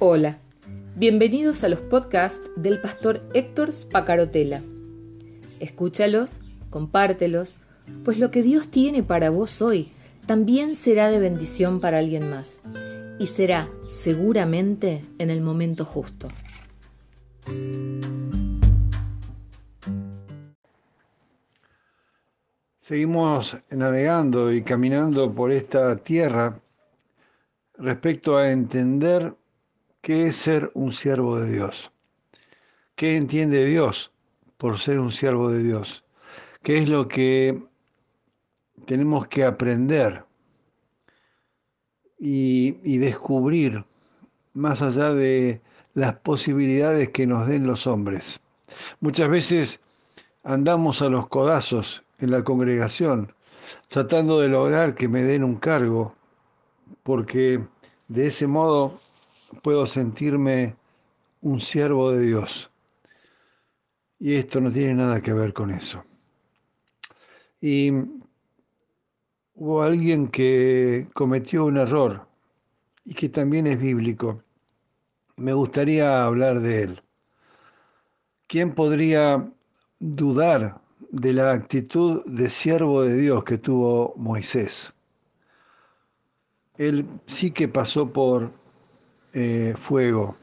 [0.00, 0.38] Hola,
[0.94, 4.62] bienvenidos a los podcasts del pastor Héctor Spacarotela.
[5.58, 6.38] Escúchalos,
[6.70, 7.56] compártelos,
[8.04, 9.90] pues lo que Dios tiene para vos hoy
[10.24, 12.60] también será de bendición para alguien más
[13.18, 16.28] y será seguramente en el momento justo.
[22.80, 26.60] Seguimos navegando y caminando por esta tierra
[27.76, 29.34] respecto a entender
[30.00, 31.90] qué es ser un siervo de Dios.
[32.94, 34.10] ¿Qué entiende Dios
[34.56, 36.04] por ser un siervo de Dios?
[36.62, 37.62] ¿Qué es lo que
[38.86, 40.24] tenemos que aprender
[42.18, 43.84] y, y descubrir
[44.54, 45.60] más allá de
[45.94, 48.40] las posibilidades que nos den los hombres?
[49.00, 49.80] Muchas veces
[50.42, 53.32] andamos a los codazos en la congregación,
[53.88, 56.14] tratando de lograr que me den un cargo,
[57.02, 57.64] porque
[58.08, 58.98] de ese modo
[59.62, 60.76] puedo sentirme
[61.40, 62.70] un siervo de Dios.
[64.18, 66.04] Y esto no tiene nada que ver con eso.
[67.60, 67.92] Y
[69.54, 72.26] hubo alguien que cometió un error
[73.04, 74.42] y que también es bíblico.
[75.36, 77.02] Me gustaría hablar de él.
[78.46, 79.48] ¿Quién podría
[80.00, 84.92] dudar de la actitud de siervo de Dios que tuvo Moisés.
[86.76, 88.52] Él sí que pasó por
[89.32, 90.36] eh, fuego.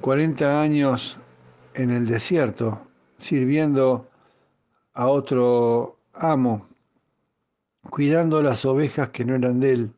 [0.00, 1.16] 40 años
[1.74, 2.80] en el desierto,
[3.18, 4.08] sirviendo
[4.94, 6.68] a otro amo,
[7.82, 9.92] cuidando las ovejas que no eran de él.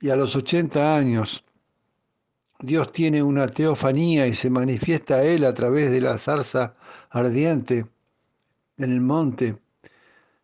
[0.00, 1.44] Y a los 80 años
[2.60, 6.74] Dios tiene una teofanía y se manifiesta a él a través de la zarza
[7.10, 7.86] ardiente
[8.78, 9.58] en el monte.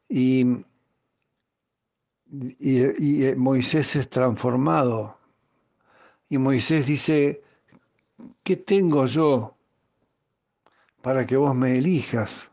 [0.08, 0.64] Y,
[2.30, 5.16] y, y, Moisés es transformado.
[6.28, 7.42] Y Moisés dice,
[8.42, 9.56] ¿qué tengo yo
[11.02, 12.50] para que vos me elijas?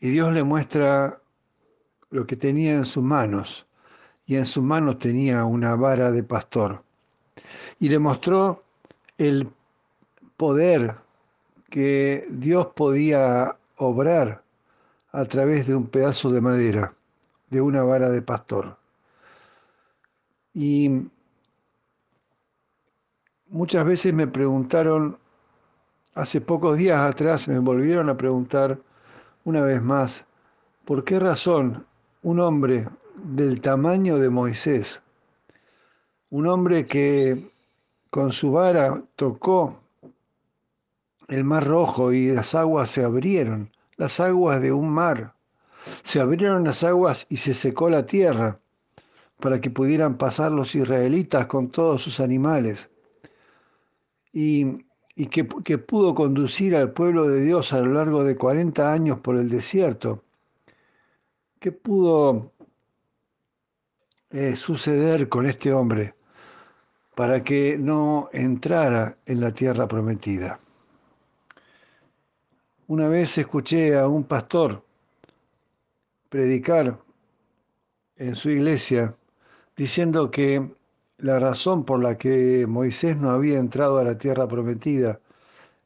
[0.00, 1.20] Y Dios le muestra
[2.10, 3.66] lo que tenía en sus manos.
[4.26, 6.82] Y en sus manos tenía una vara de pastor
[7.78, 8.62] y demostró
[9.18, 9.50] el
[10.36, 10.96] poder
[11.70, 14.42] que Dios podía obrar
[15.12, 16.94] a través de un pedazo de madera,
[17.52, 18.78] de una vara de pastor.
[20.54, 21.06] Y
[23.48, 25.18] muchas veces me preguntaron,
[26.14, 28.78] hace pocos días atrás me volvieron a preguntar
[29.44, 30.24] una vez más,
[30.86, 31.86] ¿por qué razón
[32.22, 32.88] un hombre
[33.22, 35.02] del tamaño de Moisés,
[36.30, 37.52] un hombre que
[38.08, 39.78] con su vara tocó
[41.28, 45.34] el mar rojo y las aguas se abrieron, las aguas de un mar.
[46.02, 48.60] Se abrieron las aguas y se secó la tierra
[49.40, 52.88] para que pudieran pasar los israelitas con todos sus animales.
[54.32, 58.92] Y, y que, que, pudo conducir al pueblo de Dios a lo largo de 40
[58.92, 60.22] años por el desierto.
[61.58, 62.52] ¿Qué pudo
[64.30, 66.14] eh, suceder con este hombre?
[67.14, 70.58] para que no entrara en la tierra prometida.
[72.88, 74.84] Una vez escuché a un pastor
[76.32, 76.98] predicar
[78.16, 79.14] en su iglesia
[79.76, 80.74] diciendo que
[81.18, 85.20] la razón por la que Moisés no había entrado a la tierra prometida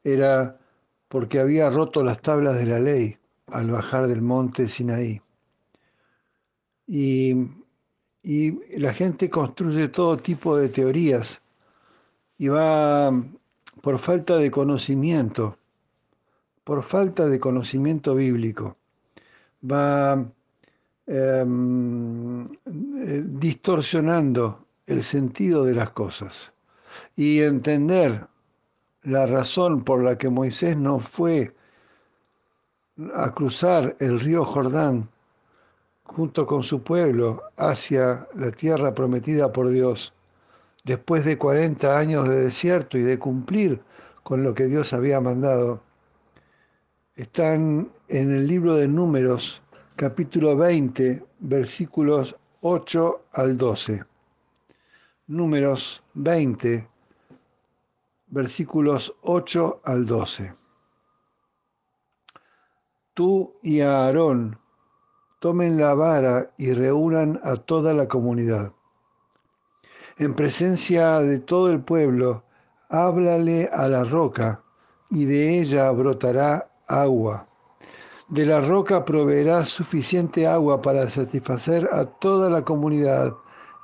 [0.03, 0.55] era
[1.09, 5.21] porque había roto las tablas de la ley al bajar del monte Sinaí.
[6.87, 7.35] Y
[8.27, 11.41] y la gente construye todo tipo de teorías
[12.37, 13.09] y va
[13.81, 15.57] por falta de conocimiento,
[16.65, 18.75] por falta de conocimiento bíblico,
[19.63, 20.29] va
[21.07, 21.45] eh,
[23.25, 26.53] distorsionando el sentido de las cosas
[27.15, 28.27] y entender
[29.03, 31.55] la razón por la que Moisés no fue
[33.15, 35.09] a cruzar el río Jordán
[36.03, 40.13] junto con su pueblo hacia la tierra prometida por Dios,
[40.83, 43.81] después de 40 años de desierto y de cumplir
[44.23, 45.81] con lo que Dios había mandado,
[47.15, 49.61] están en el libro de Números,
[49.97, 54.03] capítulo 20, versículos 8 al 12.
[55.25, 56.87] Números 20,
[58.27, 60.53] versículos 8 al 12.
[63.15, 64.59] Tú y Aarón,
[65.39, 68.73] tomen la vara y reúnan a toda la comunidad.
[70.19, 72.43] En presencia de todo el pueblo,
[72.89, 74.63] háblale a la roca,
[75.09, 77.47] y de ella brotará agua.
[78.29, 83.33] De la roca proveerá suficiente agua para satisfacer a toda la comunidad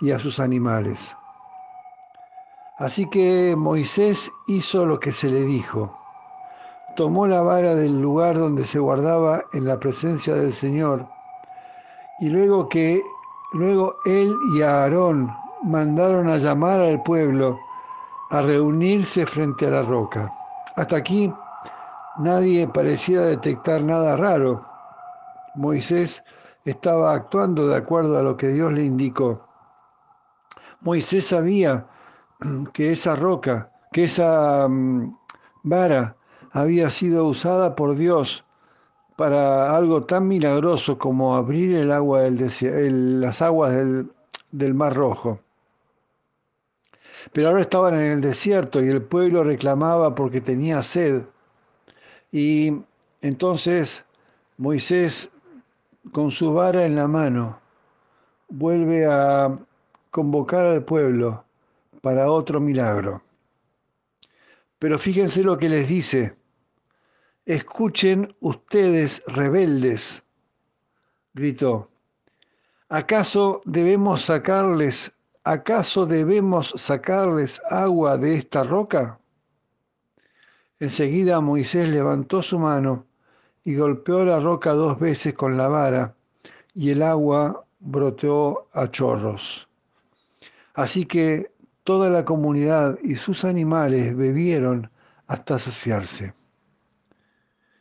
[0.02, 1.16] y a sus animales.
[2.78, 5.98] Así que Moisés hizo lo que se le dijo.
[6.98, 11.08] Tomó la vara del lugar donde se guardaba en la presencia del Señor
[12.20, 13.02] y luego que
[13.54, 15.32] luego él y Aarón
[15.64, 17.58] mandaron a llamar al pueblo
[18.30, 20.34] a reunirse frente a la roca.
[20.76, 21.32] Hasta aquí
[22.18, 24.66] nadie parecía detectar nada raro.
[25.56, 26.24] Moisés
[26.66, 29.48] estaba actuando de acuerdo a lo que Dios le indicó.
[30.82, 31.88] Moisés sabía
[32.74, 35.16] que esa roca, que esa mm,
[35.64, 36.16] vara
[36.52, 38.44] había sido usada por Dios
[39.16, 44.12] para algo tan milagroso como abrir el agua del las aguas del,
[44.52, 45.40] del Mar Rojo.
[47.32, 51.24] Pero ahora estaban en el desierto y el pueblo reclamaba porque tenía sed.
[52.34, 52.74] Y
[53.22, 54.04] entonces
[54.58, 55.30] Moisés,
[56.12, 57.62] con su vara en la mano,
[58.50, 59.56] vuelve a
[60.10, 61.46] convocar al pueblo
[62.02, 63.22] para otro milagro.
[64.80, 66.36] Pero fíjense lo que les dice.
[67.46, 70.24] Escuchen ustedes rebeldes,
[71.36, 71.92] gritó.
[72.90, 75.12] ¿Acaso debemos sacarles,
[75.44, 79.20] acaso debemos sacarles agua de esta roca?
[80.84, 83.06] Enseguida Moisés levantó su mano
[83.64, 86.14] y golpeó la roca dos veces con la vara,
[86.74, 89.70] y el agua broteó a chorros.
[90.74, 91.54] Así que
[91.86, 94.92] toda la comunidad y sus animales bebieron
[95.28, 96.34] hasta saciarse.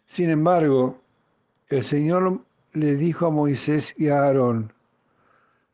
[0.06, 1.00] Sin embargo,
[1.70, 4.72] el Señor le dijo a Moisés y a Aarón,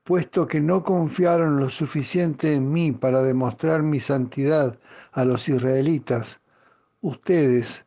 [0.02, 4.78] puesto que no confiaron lo suficiente en mí para demostrar mi santidad
[5.12, 6.40] a los israelitas,
[7.00, 7.85] ustedes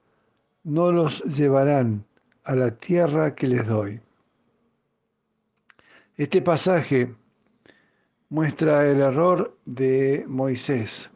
[0.63, 2.05] no los llevarán
[2.43, 3.99] a la tierra que les doy.
[6.17, 7.15] Este pasaje
[8.29, 11.09] muestra el error de Moisés.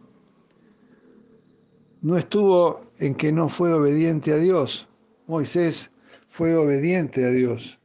[2.02, 4.88] No estuvo en que no fue obediente a Dios,
[5.28, 5.90] Moisés
[6.28, 7.80] fue obediente a Dios,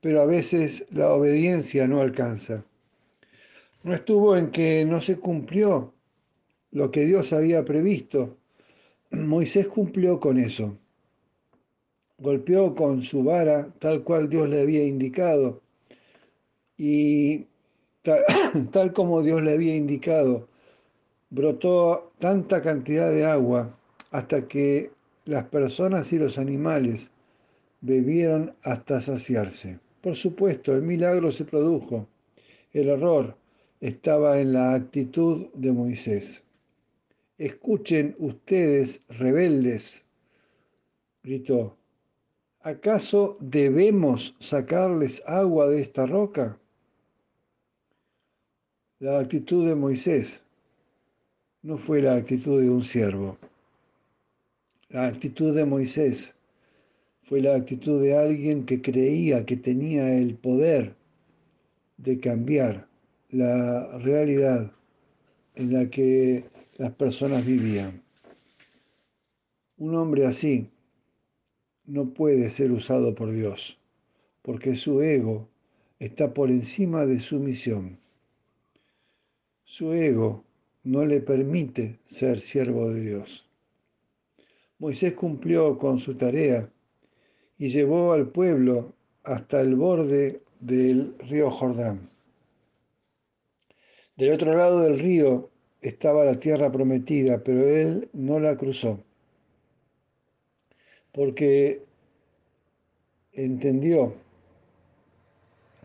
[0.00, 2.64] pero a veces la obediencia no alcanza.
[3.82, 5.94] No estuvo en que no se cumplió
[6.72, 8.39] lo que Dios había previsto.
[9.10, 10.76] Moisés cumplió con eso.
[12.18, 15.60] Golpeó con su vara tal cual Dios le había indicado.
[16.76, 17.46] Y
[18.72, 20.48] tal, como Dios le había indicado,
[21.28, 23.76] brotó tanta cantidad de agua
[24.10, 24.90] hasta que
[25.24, 27.10] las personas y los animales
[27.80, 29.78] bebieron hasta saciarse.
[30.00, 32.06] Por supuesto, el milagro se produjo.
[32.72, 33.36] El error
[33.80, 36.42] estaba en la actitud de Moisés.
[37.40, 40.04] Escuchen ustedes, rebeldes,
[41.22, 41.74] gritó.
[42.60, 46.58] ¿Acaso debemos sacarles agua de esta roca?
[48.98, 50.42] La actitud de Moisés
[51.62, 53.38] no fue la actitud de un siervo.
[54.90, 56.34] La actitud de Moisés
[57.22, 60.94] fue la actitud de alguien que creía que tenía el poder
[61.96, 62.86] de cambiar
[63.30, 64.70] la realidad
[65.54, 66.44] en la que
[66.80, 68.02] las personas vivían.
[69.76, 70.70] Un hombre así
[71.84, 73.78] no puede ser usado por Dios,
[74.40, 75.46] porque su ego
[75.98, 77.98] está por encima de su misión.
[79.62, 80.42] Su ego
[80.82, 83.46] no le permite ser siervo de Dios.
[84.78, 86.66] Moisés cumplió con su tarea
[87.58, 92.08] y llevó al pueblo hasta el borde del río Jordán.
[94.16, 99.02] Del otro lado del río estaba la tierra prometida, pero él no la cruzó,
[101.12, 101.82] porque
[103.32, 104.14] entendió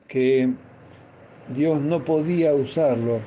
[0.08, 0.54] que
[1.56, 3.22] Dios no podía usarlo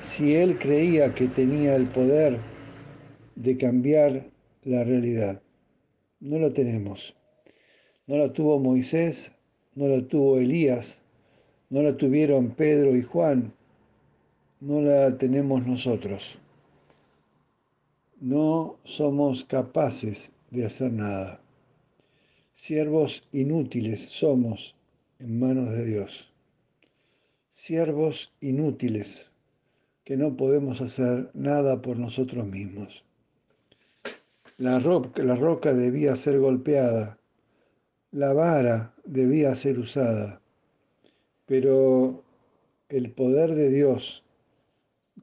[0.00, 2.38] si él creía que tenía el poder
[3.36, 4.26] de cambiar
[4.62, 5.42] la realidad.
[6.20, 7.14] No la tenemos.
[8.06, 9.32] No la tuvo Moisés,
[9.74, 11.00] no la tuvo Elías,
[11.70, 13.54] no la tuvieron Pedro y Juan,
[14.62, 16.38] no la tenemos nosotros.
[18.20, 21.40] No somos capaces de hacer nada.
[22.52, 24.76] Siervos inútiles somos
[25.18, 26.32] en manos de Dios.
[27.50, 29.32] Siervos inútiles
[30.04, 33.04] que no podemos hacer nada por nosotros mismos.
[34.58, 37.18] La roca, la roca debía ser golpeada,
[38.12, 40.40] la vara debía ser usada,
[41.46, 42.22] pero
[42.88, 44.21] el poder de Dios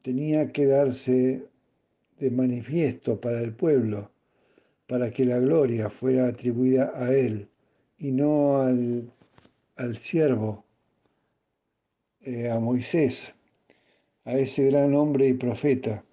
[0.01, 1.44] tenía que darse
[2.20, 4.12] de manifiesto para el pueblo,
[4.88, 7.48] para que la gloria fuera atribuida a Él
[7.98, 9.12] y no al,
[9.75, 10.63] al siervo,
[12.22, 13.36] eh, a Moisés,
[14.25, 16.03] a ese gran hombre y profeta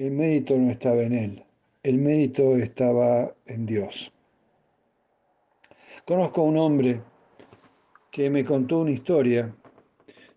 [0.00, 1.44] el mérito no estaba en él,
[1.82, 4.10] el mérito estaba en Dios.
[6.06, 7.02] Conozco a un hombre
[8.10, 9.54] que me contó una historia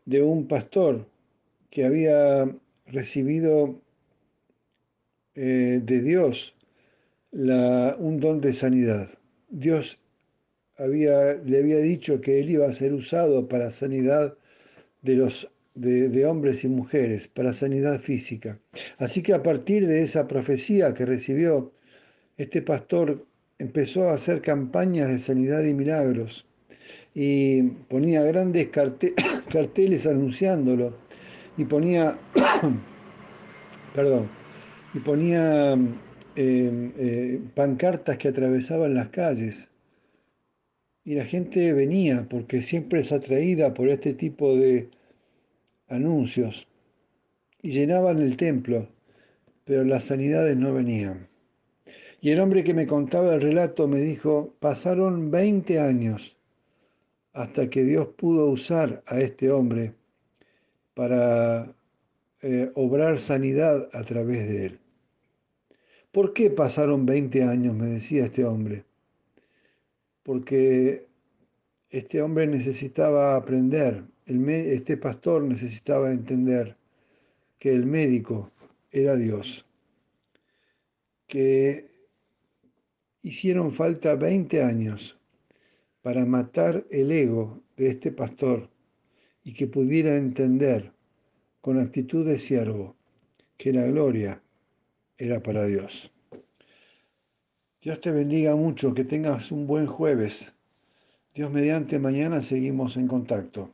[0.03, 1.07] de un pastor
[1.73, 3.81] que había recibido
[5.33, 6.53] eh, de Dios
[7.31, 9.09] un don de sanidad.
[9.49, 9.97] Dios
[10.77, 14.37] le había dicho que él iba a ser usado para sanidad
[15.01, 18.59] de, los, de hombres y mujeres, para sanidad física.
[18.99, 21.73] Así que a partir de esa profecía que recibió,
[22.37, 23.25] este pastor
[23.57, 26.45] empezó a hacer campañas de sanidad y milagros
[27.15, 28.67] y ponía grandes
[29.51, 31.01] carteles anunciándolo
[31.57, 32.17] y ponía,
[33.93, 34.29] perdón,
[34.93, 39.69] y ponía eh, eh, pancartas que atravesaban las calles.
[41.05, 44.89] Y la gente venía porque siempre es atraída por este tipo de
[45.87, 46.67] anuncios
[47.61, 48.89] y llenaban el templo,
[49.65, 51.27] pero las sanidades no venían.
[52.21, 56.37] Y el hombre que me contaba el relato me dijo, pasaron 20 años
[57.33, 59.93] hasta que Dios pudo usar a este hombre
[60.93, 61.73] para
[62.41, 64.79] eh, obrar sanidad a través de él.
[66.11, 67.75] ¿Por qué pasaron 20 años?
[67.75, 68.85] me decía este hombre.
[70.21, 71.07] Porque
[71.89, 76.77] este hombre necesitaba aprender, este pastor necesitaba entender
[77.59, 78.51] que el médico
[78.91, 79.65] era Dios,
[81.27, 81.89] que
[83.21, 85.17] hicieron falta 20 años
[86.01, 88.69] para matar el ego de este pastor
[89.43, 90.91] y que pudiera entender
[91.61, 92.95] con actitud de siervo
[93.57, 94.41] que la gloria
[95.17, 96.11] era para Dios.
[97.81, 100.53] Dios te bendiga mucho, que tengas un buen jueves.
[101.33, 103.71] Dios mediante mañana seguimos en contacto.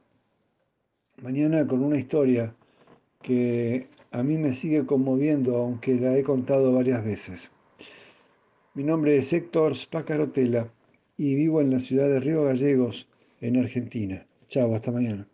[1.21, 2.55] Mañana con una historia
[3.21, 7.51] que a mí me sigue conmoviendo, aunque la he contado varias veces.
[8.73, 10.71] Mi nombre es Héctor Spacarotela
[11.17, 13.07] y vivo en la ciudad de Río Gallegos,
[13.41, 14.25] en Argentina.
[14.47, 15.27] Chao, hasta mañana.